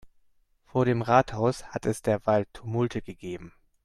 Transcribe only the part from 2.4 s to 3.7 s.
Tumulte gegeben.